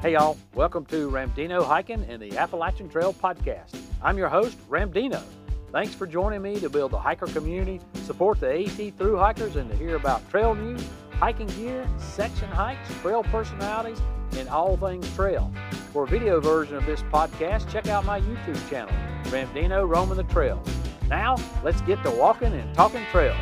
[0.00, 3.76] Hey y'all, welcome to Ramdino Hiking and the Appalachian Trail Podcast.
[4.00, 5.20] I'm your host, Ramdino.
[5.72, 9.68] Thanks for joining me to build a hiker community, support the AT through hikers, and
[9.68, 14.00] to hear about trail news, hiking gear, section hikes, trail personalities,
[14.36, 15.52] and all things trail.
[15.92, 18.94] For a video version of this podcast, check out my YouTube channel,
[19.32, 20.62] Ramdino Roaming the Trail.
[21.08, 21.34] Now,
[21.64, 23.34] let's get to walking and talking trail.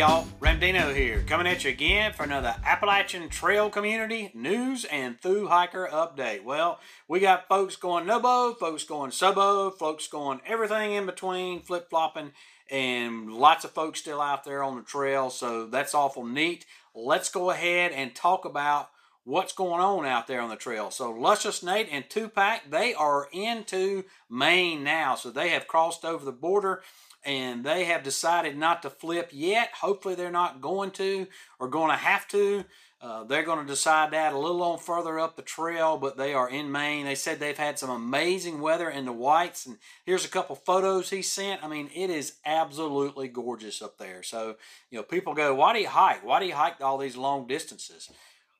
[0.00, 5.48] Y'all, Ramdino here, coming at you again for another Appalachian Trail Community news and through
[5.48, 6.42] hiker update.
[6.42, 11.90] Well, we got folks going nobo, folks going subo, folks going everything in between, flip
[11.90, 12.32] flopping,
[12.70, 16.64] and lots of folks still out there on the trail, so that's awful neat.
[16.94, 18.88] Let's go ahead and talk about
[19.24, 20.90] what's going on out there on the trail.
[20.90, 26.24] So Luscious Nate and Tupac, they are into Maine now, so they have crossed over
[26.24, 26.80] the border
[27.24, 29.70] and they have decided not to flip yet.
[29.80, 31.26] Hopefully, they're not going to
[31.58, 32.64] or going to have to.
[33.02, 36.34] Uh, they're going to decide that a little on further up the trail, but they
[36.34, 37.06] are in Maine.
[37.06, 41.08] They said they've had some amazing weather in the whites, and here's a couple photos
[41.08, 41.64] he sent.
[41.64, 44.22] I mean, it is absolutely gorgeous up there.
[44.22, 44.56] So,
[44.90, 46.22] you know, people go, "Why do you hike?
[46.22, 48.10] Why do you hike all these long distances?"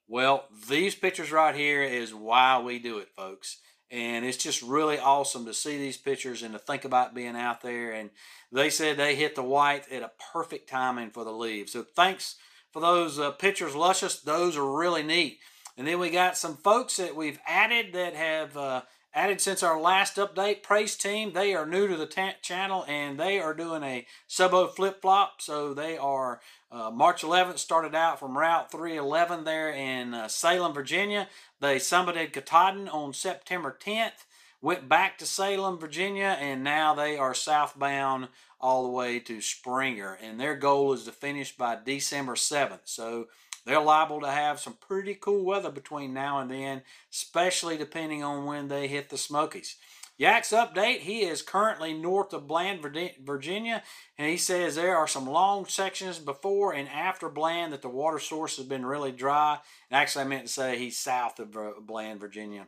[0.08, 3.58] Well, these pictures right here is why we do it, folks
[3.90, 7.62] and it's just really awesome to see these pictures and to think about being out
[7.62, 7.92] there.
[7.92, 8.10] And
[8.52, 11.72] they said they hit the white at a perfect timing for the leaves.
[11.72, 12.36] So thanks
[12.72, 14.20] for those uh, pictures, Luscious.
[14.20, 15.40] Those are really neat.
[15.76, 18.82] And then we got some folks that we've added that have uh,
[19.14, 20.62] added since our last update.
[20.62, 25.02] Praise Team, they are new to the channel and they are doing a subo flip
[25.02, 25.40] flop.
[25.40, 26.40] So they are
[26.72, 31.28] uh, March 11th started out from Route 311 there in uh, Salem, Virginia.
[31.60, 34.24] They summited Katahdin on September 10th,
[34.62, 38.28] went back to Salem, Virginia, and now they are southbound
[38.60, 40.16] all the way to Springer.
[40.22, 42.80] And their goal is to finish by December 7th.
[42.84, 43.26] So
[43.64, 46.82] they're liable to have some pretty cool weather between now and then,
[47.12, 49.76] especially depending on when they hit the Smokies.
[50.20, 52.82] Yak's update, he is currently north of Bland,
[53.24, 53.82] Virginia,
[54.18, 58.18] and he says there are some long sections before and after Bland that the water
[58.18, 59.56] source has been really dry.
[59.90, 62.66] And actually, I meant to say he's south of Bland, Virginia.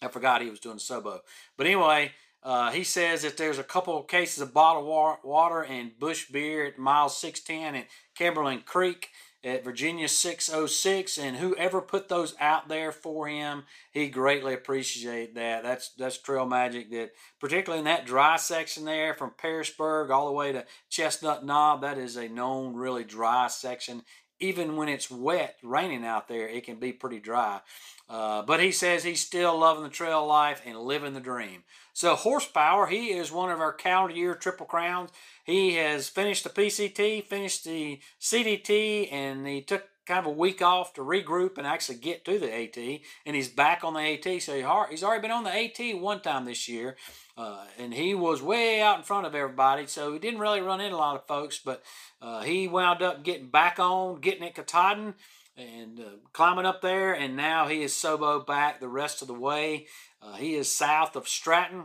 [0.00, 1.18] I forgot he was doing Subo.
[1.56, 2.12] But anyway,
[2.44, 4.86] uh, he says that there's a couple of cases of bottled
[5.24, 9.08] water and Busch beer at mile 610 at Kimberling Creek
[9.44, 15.62] at Virginia 606 and whoever put those out there for him he greatly appreciate that.
[15.62, 20.32] That's that's trail magic that particularly in that dry section there from Pearisburg all the
[20.32, 24.02] way to Chestnut Knob that is a known really dry section
[24.40, 27.60] even when it's wet raining out there it can be pretty dry.
[28.08, 31.62] Uh, but he says he's still loving the trail life and living the dream.
[31.92, 35.10] So horsepower he is one of our calendar year triple crowns.
[35.44, 40.62] He has finished the PCT, finished the CDT, and he took kind of a week
[40.62, 44.42] off to regroup and actually get to the AT, and he's back on the AT.
[44.42, 46.96] So he's already been on the AT one time this year,
[47.36, 50.80] uh, and he was way out in front of everybody, so he didn't really run
[50.80, 51.82] into a lot of folks, but
[52.22, 55.14] uh, he wound up getting back on, getting at Katahdin,
[55.58, 59.34] and uh, climbing up there, and now he is Sobo back the rest of the
[59.34, 59.86] way.
[60.22, 61.84] Uh, he is south of Stratton,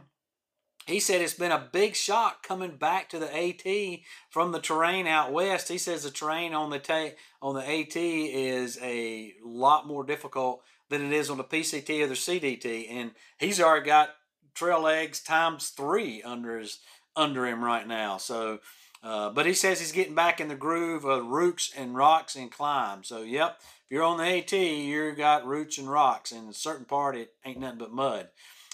[0.85, 3.99] he said it's been a big shock coming back to the AT
[4.29, 5.69] from the terrain out west.
[5.69, 10.61] He says the terrain on the ta- on the AT is a lot more difficult
[10.89, 14.09] than it is on the PCT or the CDT, and he's already got
[14.53, 16.79] trail legs times three under his
[17.15, 18.17] under him right now.
[18.17, 18.59] So,
[19.03, 22.51] uh, but he says he's getting back in the groove of roots and rocks and
[22.51, 23.03] climb.
[23.03, 26.85] So, yep, if you're on the AT, you got roots and rocks, and a certain
[26.85, 28.29] part it ain't nothing but mud.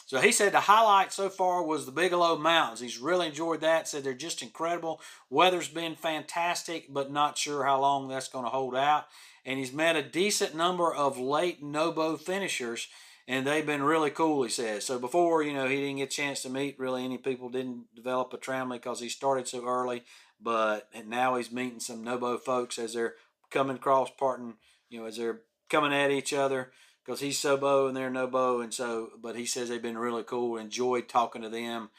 [0.10, 2.80] So he said the highlight so far was the Bigelow Mountains.
[2.80, 3.88] He's really enjoyed that.
[3.88, 5.02] Said they're just incredible.
[5.30, 9.06] Weather's been fantastic, but not sure how long that's going to hold out.
[9.46, 12.88] And he's met a decent number of late Nobo finishers,
[13.28, 14.42] and they've been really cool.
[14.42, 14.84] He says.
[14.84, 17.50] So before, you know, he didn't get a chance to meet really any people.
[17.50, 20.02] Didn't develop a tramily because he started so early.
[20.42, 23.14] But now he's meeting some Nobo folks as they're
[23.52, 24.56] coming across, parting,
[24.90, 26.72] you know, as they're coming at each other
[27.10, 30.58] because he's Sobo and they're Nobo, and so but he says they've been really cool.
[30.58, 31.90] Enjoyed talking to them,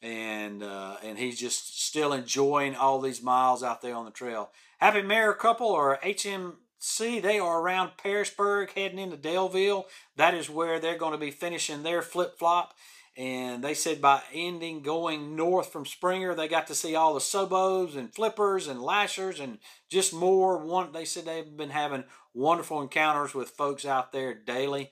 [0.00, 4.50] and uh, and he's just still enjoying all these miles out there on the trail.
[4.78, 9.86] Happy Married Couple or HMC, they are around Pearisburg, heading into Daleville.
[10.14, 12.72] That is where they're going to be finishing their flip flop.
[13.16, 17.20] And they said by ending going north from Springer, they got to see all the
[17.20, 19.58] Sobos and flippers and lashers and
[19.90, 20.56] just more.
[20.56, 24.90] One, they said they've been having wonderful encounters with folks out there daily.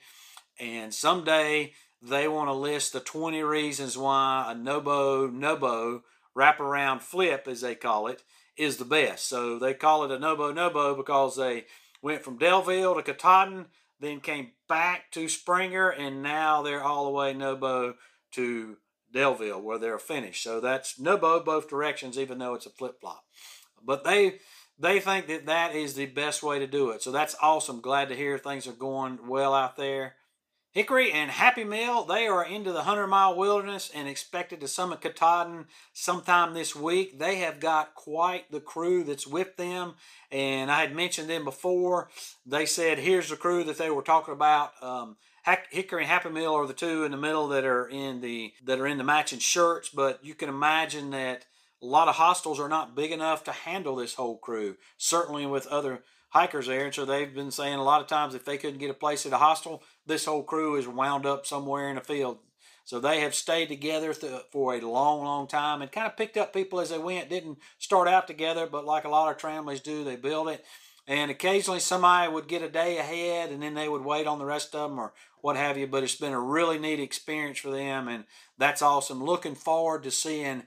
[0.58, 1.72] And someday
[2.02, 6.02] they want to list the 20 reasons why a Nobo Nobo
[6.36, 8.22] wraparound flip, as they call it,
[8.56, 9.28] is the best.
[9.28, 11.64] So they call it a Nobo Nobo because they
[12.02, 13.66] went from Daleville to Katahdin,
[13.98, 17.94] then came back to Springer, and now they're all the way Nobo
[18.32, 18.76] to
[19.12, 20.42] Daleville where they're finished.
[20.42, 23.24] So that's Nobo both directions, even though it's a flip flop.
[23.84, 24.38] But they
[24.78, 27.02] they think that that is the best way to do it.
[27.02, 27.80] So that's awesome.
[27.80, 30.14] Glad to hear things are going well out there.
[30.72, 35.00] Hickory and Happy Meal, they are into the 100 mile wilderness and expected to summit
[35.00, 37.18] Katahdin sometime this week.
[37.18, 39.94] They have got quite the crew that's with them,
[40.30, 42.08] and I had mentioned them before.
[42.46, 44.70] They said, here's the crew that they were talking about.
[44.80, 45.16] Um,
[45.70, 48.78] Hickory and Happy Meal are the two in the middle that are in the that
[48.78, 51.46] are in the matching shirts, but you can imagine that
[51.82, 54.76] a lot of hostels are not big enough to handle this whole crew.
[54.98, 56.84] Certainly with other hikers there.
[56.84, 59.26] And so they've been saying a lot of times if they couldn't get a place
[59.26, 62.38] at a hostel, this whole crew is wound up somewhere in a field.
[62.84, 66.36] So they have stayed together th- for a long, long time and kind of picked
[66.36, 67.30] up people as they went.
[67.30, 70.64] Didn't start out together, but like a lot of tramways do, they build it.
[71.10, 74.44] And occasionally somebody would get a day ahead and then they would wait on the
[74.44, 75.88] rest of them or what have you.
[75.88, 78.26] But it's been a really neat experience for them and
[78.58, 79.20] that's awesome.
[79.20, 80.62] Looking forward to seeing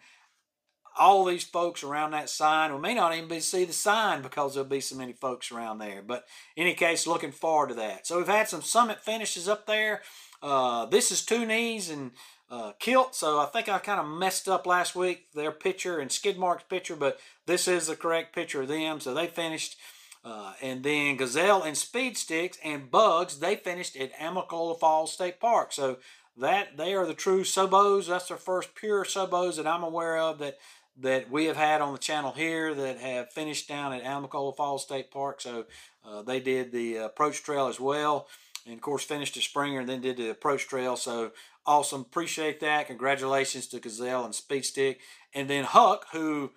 [0.99, 2.73] all these folks around that sign.
[2.73, 5.77] We may not even be see the sign because there'll be so many folks around
[5.77, 6.01] there.
[6.05, 6.25] But
[6.57, 8.05] any case, looking forward to that.
[8.05, 10.01] So we've had some summit finishes up there.
[10.41, 12.11] Uh, this is two knees and
[12.51, 13.15] uh, kilt.
[13.15, 16.97] So I think I kind of messed up last week their picture and Skidmark's picture,
[16.97, 18.99] but this is the correct picture of them.
[18.99, 19.77] So they finished.
[20.23, 25.39] Uh, and then Gazelle and Speed Sticks and Bugs, they finished at Amicalola Falls State
[25.39, 25.73] Park.
[25.73, 25.97] So
[26.37, 28.07] that they are the true subos.
[28.07, 30.57] That's their first pure subos that I'm aware of that
[30.95, 34.83] that we have had on the channel here that have finished down at Amicalola Falls
[34.83, 35.41] State Park.
[35.41, 35.65] So
[36.05, 38.27] uh, they did the approach trail as well.
[38.65, 40.95] And of course, finished at Springer and then did the approach trail.
[40.95, 41.31] So
[41.65, 42.01] awesome.
[42.01, 42.87] Appreciate that.
[42.87, 44.99] Congratulations to Gazelle and Speed Stick.
[45.33, 46.51] And then Huck, who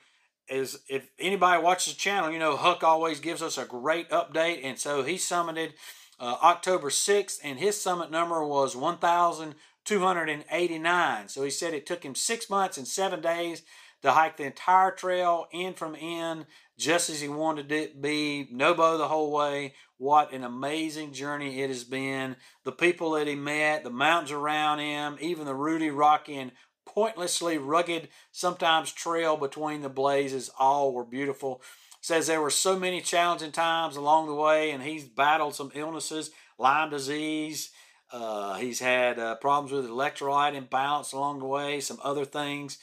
[0.49, 4.61] is, if anybody watches the channel, you know, Huck always gives us a great update.
[4.63, 5.73] And so he summited
[6.19, 11.29] uh, October 6th, and his summit number was 1,289.
[11.29, 13.63] So he said it took him six months and seven days
[14.03, 16.47] to hike the entire trail in from in
[16.79, 18.47] just as he wanted it to be.
[18.51, 19.75] Nobo the whole way.
[19.99, 22.37] What an amazing journey it has been.
[22.65, 26.53] The people that he met, the mountains around him, even the Rudy, rocky, and
[26.97, 31.61] pointlessly rugged, sometimes trail between the blazes, all were beautiful.
[32.01, 36.31] Says there were so many challenging times along the way, and he's battled some illnesses,
[36.59, 37.71] Lyme disease.
[38.11, 42.79] Uh, he's had uh, problems with electrolyte imbalance along the way, some other things.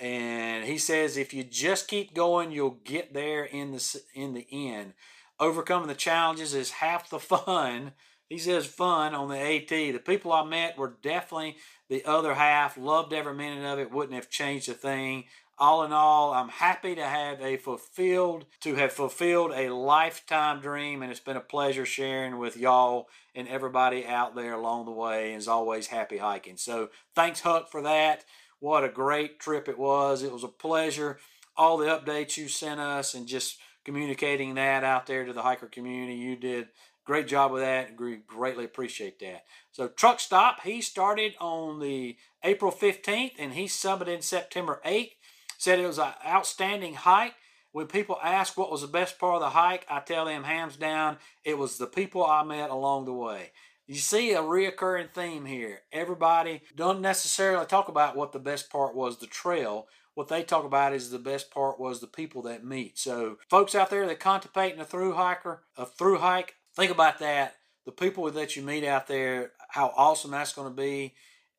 [0.00, 4.46] And he says if you just keep going you'll get there in the in the
[4.50, 4.94] end.
[5.38, 7.92] Overcoming the challenges is half the fun.
[8.28, 11.56] He says fun on the AT the people I met were definitely
[11.92, 15.24] the other half loved every minute of it wouldn't have changed a thing
[15.58, 21.02] all in all I'm happy to have a fulfilled to have fulfilled a lifetime dream
[21.02, 25.34] and it's been a pleasure sharing with y'all and everybody out there along the way
[25.34, 28.24] as always happy hiking so thanks Huck for that
[28.62, 30.22] what a great trip it was.
[30.22, 31.18] It was a pleasure.
[31.56, 35.66] All the updates you sent us and just communicating that out there to the hiker
[35.66, 36.68] community, you did
[37.04, 38.00] great job with that.
[38.00, 39.44] We greatly appreciate that.
[39.72, 45.12] So truck stop, he started on the April 15th and he summited September 8th.
[45.58, 47.34] Said it was an outstanding hike.
[47.70, 50.76] When people ask what was the best part of the hike, I tell them hands
[50.76, 53.52] down, it was the people I met along the way.
[53.86, 55.80] You see a reoccurring theme here.
[55.90, 59.86] Everybody don't necessarily talk about what the best part was the trail.
[60.14, 62.98] What they talk about is the best part was the people that meet.
[62.98, 67.56] So, folks out there that contemplating a through hiker, a through hike, think about that.
[67.84, 71.14] The people that you meet out there, how awesome that's going to be,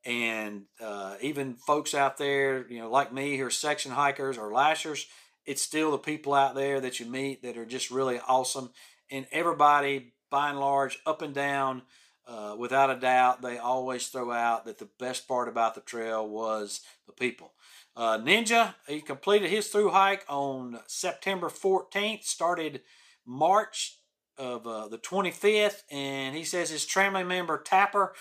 [0.05, 4.51] and uh, even folks out there, you know, like me, who are section hikers or
[4.51, 5.07] lashers,
[5.45, 8.71] it's still the people out there that you meet that are just really awesome.
[9.11, 11.83] And everybody, by and large, up and down,
[12.25, 16.27] uh, without a doubt, they always throw out that the best part about the trail
[16.27, 17.51] was the people.
[17.95, 22.81] Uh, Ninja, he completed his through hike on September 14th, started
[23.25, 23.99] March
[24.37, 28.13] of uh, the 25th, and he says his family member Tapper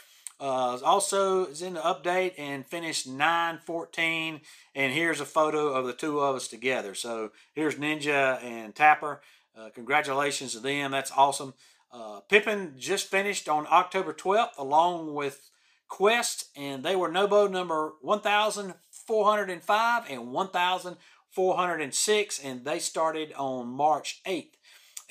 [0.42, 4.40] uh, also is in the update and finished 9:14.
[4.74, 6.96] And here's a photo of the two of us together.
[6.96, 9.20] So here's Ninja and Tapper.
[9.56, 10.90] Uh, congratulations to them.
[10.90, 11.54] That's awesome.
[11.92, 15.48] Uh, Pippin just finished on October 12th along with
[15.88, 24.54] Quest, and they were Nobo number 1,405 and 1,406, and they started on March 8th.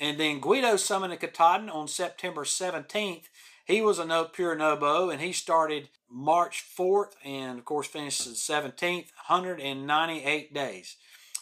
[0.00, 3.24] And then Guido summoned a Katahdin on September 17th,
[3.64, 8.24] he was a no pure Nobo, and he started March 4th and, of course, finished
[8.24, 10.96] the 17th, 198 days.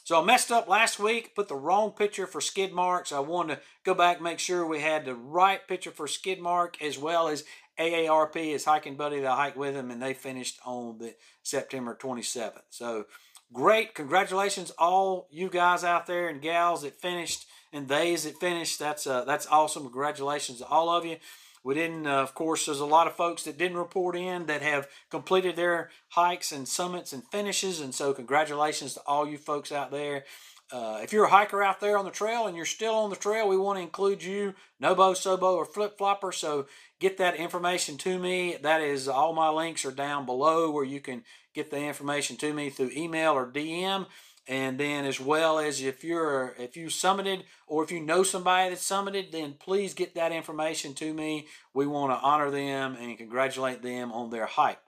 [0.04, 3.12] So I messed up last week, put the wrong picture for skid marks.
[3.12, 6.80] I wanted to go back make sure we had the right picture for skid mark
[6.82, 7.44] as well as
[7.78, 11.96] AARP, his hiking buddy that I hiked with him, and they finished on the September
[11.98, 12.62] 27th.
[12.70, 13.06] So
[13.52, 13.94] great.
[13.94, 18.78] Congratulations, all you guys out there and gals that finished and theys that finished.
[18.78, 19.84] That's uh, that's awesome.
[19.84, 21.16] Congratulations to all of you.
[21.62, 24.62] We didn't, uh, of course, there's a lot of folks that didn't report in that
[24.62, 27.80] have completed their hikes and summits and finishes.
[27.80, 30.24] And so, congratulations to all you folks out there.
[30.72, 33.16] Uh, if you're a hiker out there on the trail and you're still on the
[33.16, 36.30] trail, we want to include you, Nobo, Sobo, or Flip Flopper.
[36.30, 36.66] So
[37.00, 38.56] get that information to me.
[38.62, 42.52] That is, all my links are down below where you can get the information to
[42.52, 44.06] me through email or DM
[44.48, 48.70] and then as well as if you're if you summited or if you know somebody
[48.70, 51.46] that summited then please get that information to me.
[51.74, 54.80] We want to honor them and congratulate them on their hike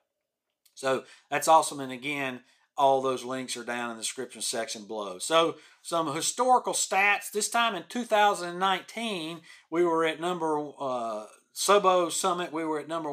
[0.74, 1.80] so that's awesome.
[1.80, 2.40] And again
[2.76, 5.18] all those links are down in the description section below.
[5.18, 7.30] So some historical stats.
[7.30, 9.40] This time in 2019
[9.70, 12.52] we were at number uh, sobo summit.
[12.52, 13.12] We were at number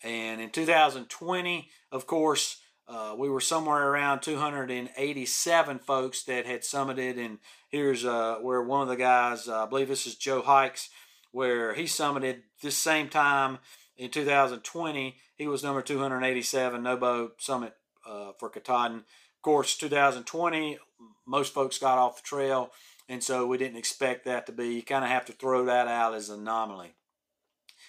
[0.04, 7.18] And in 2020, of course, uh, we were somewhere around 287 folks that had summited.
[7.18, 10.90] And here's uh, where one of the guys, uh, I believe this is Joe Hikes,
[11.32, 13.58] where he summited this same time
[13.98, 17.74] in 2020, he was number 287 Nobo Summit
[18.08, 18.98] uh, for Katahdin.
[18.98, 20.78] Of course, 2020,
[21.26, 22.72] most folks got off the trail,
[23.10, 24.76] and so we didn't expect that to be.
[24.76, 26.96] You kind of have to throw that out as an anomaly.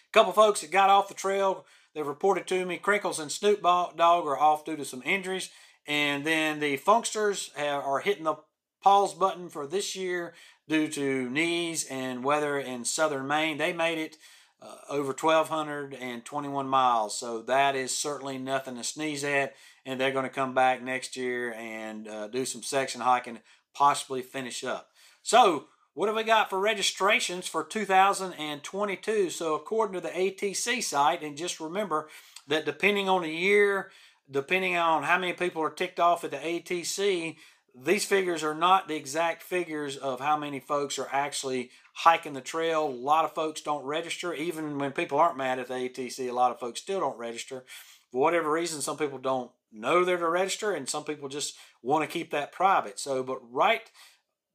[0.09, 3.63] A couple folks that got off the trail, they've reported to me Crinkles and Snoop
[3.63, 5.51] Dogg are off due to some injuries.
[5.87, 8.37] And then the Funksters have, are hitting the
[8.83, 10.35] pause button for this year
[10.69, 13.57] due to knees and weather in southern Maine.
[13.57, 14.17] They made it
[14.61, 17.19] uh, over 1,221 miles.
[17.19, 19.55] So that is certainly nothing to sneeze at.
[19.87, 23.41] And they're going to come back next year and uh, do some section hiking,
[23.75, 24.91] possibly finish up.
[25.23, 29.31] So, what have we got for registrations for 2022?
[29.31, 32.09] So, according to the ATC site, and just remember
[32.47, 33.91] that depending on the year,
[34.31, 37.37] depending on how many people are ticked off at the ATC,
[37.85, 42.41] these figures are not the exact figures of how many folks are actually hiking the
[42.41, 42.87] trail.
[42.87, 46.29] A lot of folks don't register, even when people aren't mad at the ATC.
[46.29, 47.65] A lot of folks still don't register.
[48.11, 52.03] For whatever reason, some people don't know they're to register, and some people just want
[52.03, 52.99] to keep that private.
[52.99, 53.83] So, but right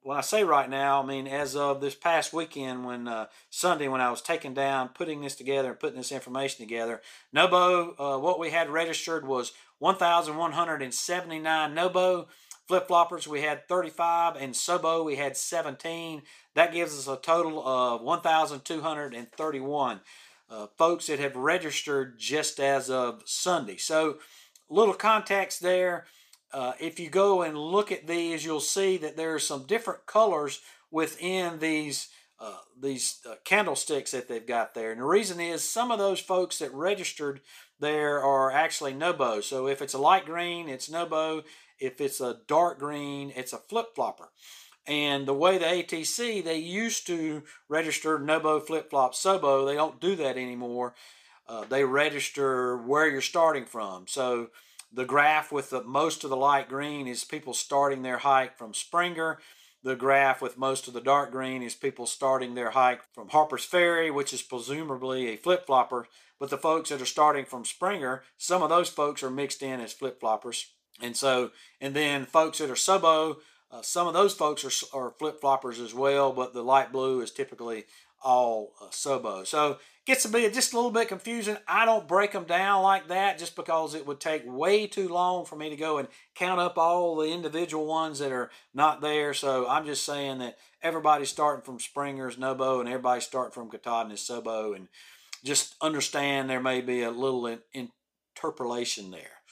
[0.03, 3.87] when I say right now, I mean as of this past weekend, when uh, Sunday,
[3.87, 7.01] when I was taking down, putting this together, and putting this information together,
[7.31, 12.27] Nobo, uh, what we had registered was 1,179 Nobo.
[12.67, 16.21] Flip floppers, we had 35, and Sobo, we had 17.
[16.55, 19.99] That gives us a total of 1,231
[20.49, 23.77] uh, folks that have registered just as of Sunday.
[23.77, 24.19] So,
[24.69, 26.05] little context there.
[26.53, 30.05] Uh, if you go and look at these, you'll see that there are some different
[30.05, 34.91] colors within these uh, these uh, candlesticks that they've got there.
[34.91, 37.39] And the reason is some of those folks that registered
[37.79, 39.39] there are actually Nobo.
[39.39, 41.43] So if it's a light green, it's Nobo.
[41.83, 44.29] If it's a dark green, it's a flip flopper.
[44.87, 49.99] And the way the ATC, they used to register Nobo, flip flop, Sobo, they don't
[49.99, 50.93] do that anymore.
[51.47, 54.07] Uh, they register where you're starting from.
[54.07, 54.49] So
[54.93, 58.73] the graph with the most of the light green is people starting their hike from
[58.73, 59.39] Springer.
[59.83, 63.65] The graph with most of the dark green is people starting their hike from Harper's
[63.65, 66.07] Ferry, which is presumably a flip flopper.
[66.39, 69.81] But the folks that are starting from Springer, some of those folks are mixed in
[69.81, 70.67] as flip floppers.
[71.01, 73.37] And so, and then folks that are subo,
[73.71, 77.21] uh, some of those folks are, are flip floppers as well, but the light blue
[77.21, 77.85] is typically
[78.23, 79.45] all uh, Sobo.
[79.45, 81.57] So it gets to be just a little bit confusing.
[81.67, 85.45] I don't break them down like that just because it would take way too long
[85.45, 89.33] for me to go and count up all the individual ones that are not there.
[89.33, 94.13] So I'm just saying that everybody's starting from Springer's Nobo and everybody's starting from Katahdin
[94.13, 94.87] is Sobo and
[95.43, 97.89] just understand there may be a little in,
[98.35, 99.42] interpolation there.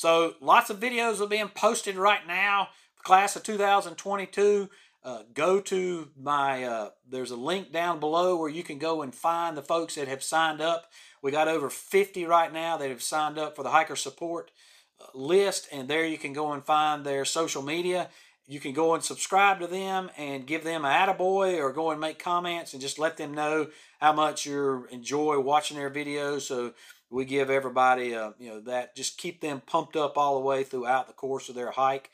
[0.00, 2.68] So lots of videos are being posted right now.
[3.02, 4.70] Class of 2022.
[5.04, 9.14] Uh, go to my, uh, there's a link down below where you can go and
[9.14, 10.86] find the folks that have signed up.
[11.22, 14.50] We got over 50 right now that have signed up for the hiker support
[15.02, 18.08] uh, list, and there you can go and find their social media.
[18.46, 22.00] You can go and subscribe to them and give them an attaboy or go and
[22.00, 23.68] make comments and just let them know
[24.00, 26.40] how much you enjoy watching their videos.
[26.40, 26.72] So
[27.10, 30.62] we give everybody, uh, you know, that just keep them pumped up all the way
[30.62, 32.10] throughout the course of their hike.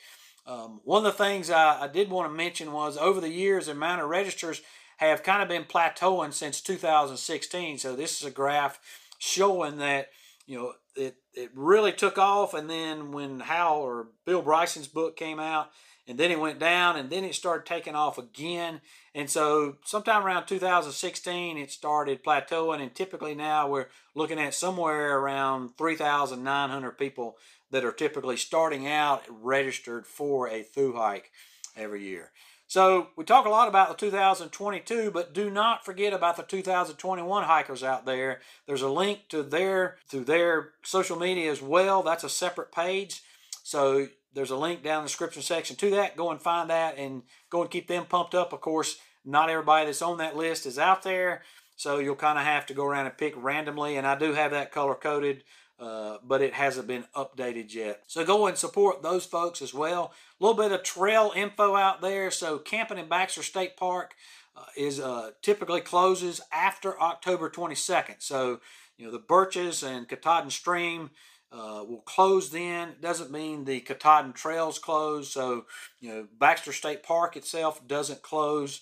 [0.46, 3.66] Um, one of the things I, I did want to mention was over the years,
[3.66, 4.62] the amount of registers
[4.98, 7.78] have kind of been plateauing since 2016.
[7.78, 8.80] So this is a graph
[9.18, 10.08] showing that
[10.46, 15.16] you know it it really took off, and then when Hal or Bill Bryson's book
[15.16, 15.70] came out,
[16.08, 18.80] and then it went down, and then it started taking off again.
[19.14, 25.18] And so sometime around 2016, it started plateauing, and typically now we're looking at somewhere
[25.18, 27.36] around 3,900 people
[27.70, 31.30] that are typically starting out registered for a through hike
[31.76, 32.30] every year.
[32.68, 37.44] So we talk a lot about the 2022, but do not forget about the 2021
[37.44, 38.40] hikers out there.
[38.66, 42.02] There's a link to their to their social media as well.
[42.02, 43.22] That's a separate page.
[43.62, 46.16] So there's a link down in the description section to that.
[46.16, 48.52] Go and find that and go and keep them pumped up.
[48.52, 51.42] Of course, not everybody that's on that list is out there.
[51.76, 53.96] So you'll kind of have to go around and pick randomly.
[53.96, 55.44] And I do have that color coded
[55.78, 58.02] uh, but it hasn't been updated yet.
[58.06, 60.12] So go and support those folks as well.
[60.40, 62.30] A little bit of trail info out there.
[62.30, 64.14] So camping in Baxter State Park
[64.56, 68.16] uh, is uh, typically closes after October 22nd.
[68.20, 68.60] So
[68.96, 71.10] you know the Birches and Katahdin Stream
[71.52, 72.94] uh, will close then.
[73.02, 75.30] Doesn't mean the Katahdin Trails close.
[75.30, 75.66] So
[76.00, 78.80] you know Baxter State Park itself doesn't close.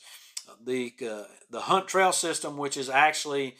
[0.64, 3.56] The uh, the Hunt Trail system, which is actually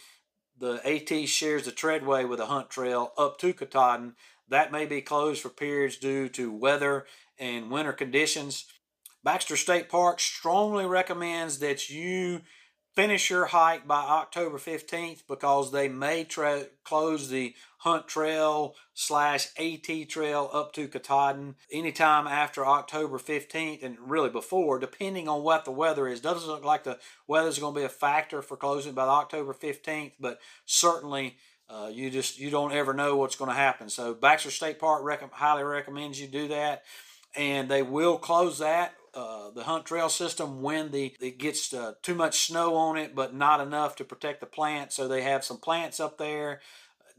[0.59, 4.15] the AT shares the treadway with the hunt trail up to Katahdin.
[4.49, 7.07] That may be closed for periods due to weather
[7.39, 8.67] and winter conditions.
[9.25, 12.43] Baxter State Park strongly recommends that you
[12.95, 19.49] finish your hike by October 15th because they may tra- close the Hunt Trail slash
[19.59, 25.65] AT Trail up to Katahdin anytime after October 15th and really before, depending on what
[25.65, 26.21] the weather is.
[26.21, 29.53] Doesn't look like the weather is going to be a factor for closing by October
[29.53, 31.37] 15th, but certainly
[31.69, 33.89] uh, you just you don't ever know what's going to happen.
[33.89, 36.85] So Baxter State Park rec- highly recommends you do that,
[37.35, 41.93] and they will close that uh, the hunt trail system when the it gets uh,
[42.03, 44.97] too much snow on it, but not enough to protect the plants.
[44.97, 46.61] So they have some plants up there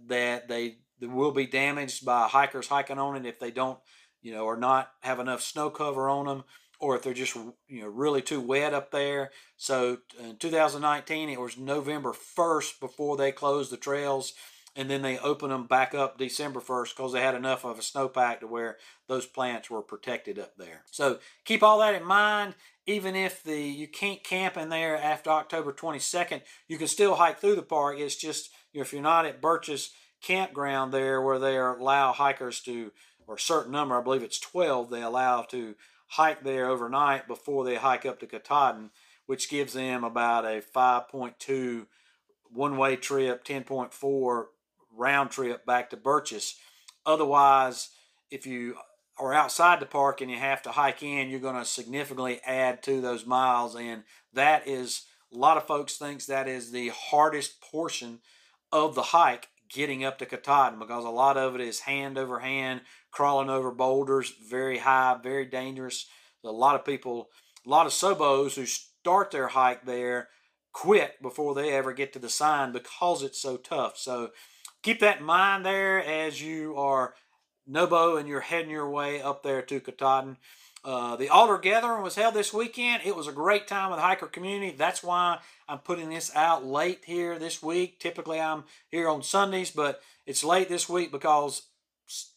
[0.07, 3.79] that they, they will be damaged by hikers hiking on it if they don't,
[4.21, 6.43] you know, or not have enough snow cover on them,
[6.79, 9.31] or if they're just you know really too wet up there.
[9.57, 14.33] So in 2019, it was November 1st before they closed the trails
[14.75, 17.81] and then they open them back up December 1st because they had enough of a
[17.81, 20.83] snowpack to where those plants were protected up there.
[20.91, 22.55] So keep all that in mind.
[22.85, 27.39] Even if the you can't camp in there after October 22nd, you can still hike
[27.39, 27.97] through the park.
[27.99, 32.59] It's just you know, if you're not at Birch's campground there where they allow hikers
[32.61, 32.91] to,
[33.27, 35.75] or a certain number, I believe it's 12, they allow to
[36.09, 38.91] hike there overnight before they hike up to Katahdin,
[39.25, 41.87] which gives them about a 5.2
[42.51, 44.45] one way trip, 10.4
[44.95, 46.55] round trip back to Birches.
[47.05, 47.89] Otherwise,
[48.31, 48.75] if you
[49.17, 52.83] are outside the park and you have to hike in, you're going to significantly add
[52.83, 54.03] to those miles, and
[54.33, 55.03] that is
[55.33, 58.19] a lot of folks thinks that is the hardest portion
[58.71, 62.39] of the hike getting up to Katahdin because a lot of it is hand over
[62.39, 62.81] hand,
[63.11, 66.07] crawling over boulders, very high, very dangerous.
[66.43, 67.29] A lot of people,
[67.65, 70.29] a lot of Sobos who start their hike there
[70.71, 73.97] quit before they ever get to the sign because it's so tough.
[73.97, 74.31] So
[74.85, 77.15] keep that in mind there as you are
[77.65, 80.37] Nobo and you're heading your way up there to Katahdin.
[80.83, 83.01] Uh, the ALDHA Gathering was held this weekend.
[83.03, 84.75] It was a great time with the hiker community.
[84.77, 87.99] That's why I'm putting this out late here this week.
[87.99, 91.63] Typically, I'm here on Sundays, but it's late this week because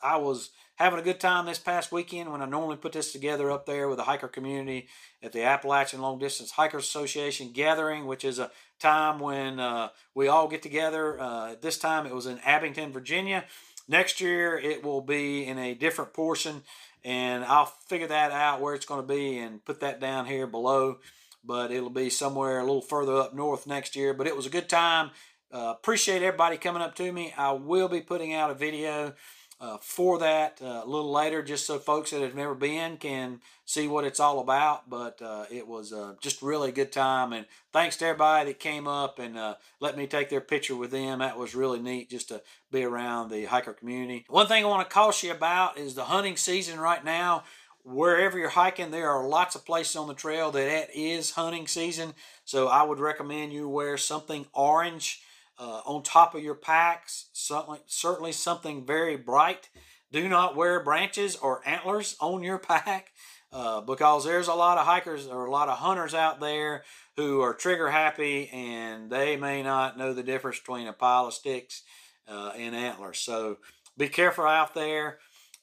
[0.03, 3.51] I was having a good time this past weekend when I normally put this together
[3.51, 4.87] up there with the hiker community
[5.21, 10.29] at the Appalachian Long Distance Hikers Association gathering, which is a time when uh, we
[10.29, 11.21] all get together.
[11.21, 13.45] Uh, this time it was in Abingdon, Virginia.
[13.89, 16.63] Next year it will be in a different portion,
[17.05, 20.47] and I'll figure that out where it's going to be and put that down here
[20.47, 20.99] below.
[21.45, 24.15] But it'll be somewhere a little further up north next year.
[24.15, 25.11] But it was a good time.
[25.51, 27.33] Uh, appreciate everybody coming up to me.
[27.37, 29.15] I will be putting out a video
[29.61, 33.41] uh, for that uh, a little later, just so folks that have never been can
[33.65, 34.89] see what it's all about.
[34.89, 38.61] But uh, it was uh, just really a good time, and thanks to everybody that
[38.61, 39.37] came up and
[39.81, 41.19] let me take their picture with them.
[41.19, 44.25] That was really neat just to be around the hiker community.
[44.29, 47.45] One thing I want to caution you about is the hunting season right now.
[47.85, 51.67] Wherever you're hiking, there are lots of places on the trail that it is hunting
[51.67, 52.13] season.
[52.45, 55.23] So I would recommend you wear something orange
[55.59, 59.69] uh, on top of your packs, certainly, certainly something very bright.
[60.13, 63.09] Do not wear branches or antlers on your pack
[63.53, 66.85] uh, because there's a lot of hikers or a lot of hunters out there
[67.17, 71.35] who are trigger happy and they may not know the difference between a pile of
[71.35, 71.83] sticks
[72.29, 73.19] uh, and antlers.
[73.19, 73.59] So
[73.97, 75.19] be careful out there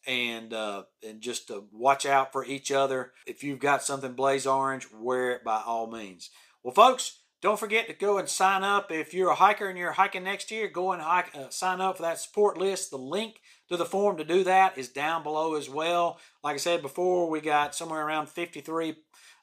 [0.06, 3.14] and uh, and just uh, watch out for each other.
[3.26, 6.30] If you've got something blaze orange, wear it by all means.
[6.64, 8.92] Well, folks, don't forget to go and sign up.
[8.92, 11.98] If you're a hiker and you're hiking next year, go and hike, uh, sign up
[11.98, 12.90] for that support list.
[12.90, 16.20] The link to the form to do that is down below as well.
[16.44, 18.96] Like I said before, we got somewhere around 53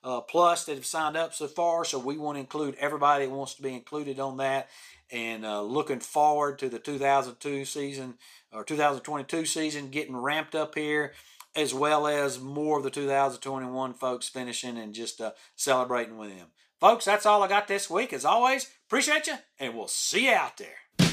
[0.05, 1.85] uh, plus that have signed up so far.
[1.85, 4.68] So we want to include everybody that wants to be included on that.
[5.11, 8.14] And uh, looking forward to the 2002 season
[8.52, 11.12] or 2022 season getting ramped up here,
[11.55, 16.48] as well as more of the 2021 folks finishing and just uh, celebrating with them.
[16.83, 18.12] Folks, that's all I got this week.
[18.12, 21.07] As always, appreciate you, and we'll see you out there.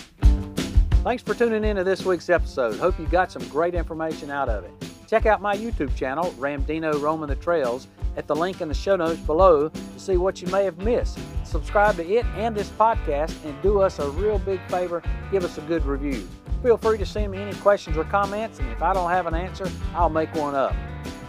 [1.03, 2.79] Thanks for tuning in to this week's episode.
[2.79, 4.71] Hope you got some great information out of it.
[5.07, 7.85] Check out my YouTube channel, Ramdino Roaming the Trails,
[8.17, 11.19] at the link in the show notes below to see what you may have missed.
[11.43, 15.59] Subscribe to it and this podcast and do us a real big favor give us
[15.59, 16.27] a good review.
[16.63, 19.35] Feel free to send me any questions or comments, and if I don't have an
[19.35, 20.75] answer, I'll make one up.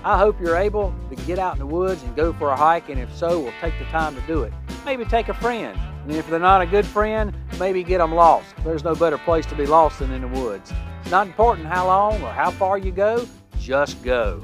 [0.03, 2.89] I hope you're able to get out in the woods and go for a hike,
[2.89, 4.53] and if so, we'll take the time to do it.
[4.87, 8.55] Maybe take a friend, and if they're not a good friend, maybe get them lost.
[8.65, 10.73] There's no better place to be lost than in the woods.
[11.03, 14.41] It's not important how long or how far you go, just go.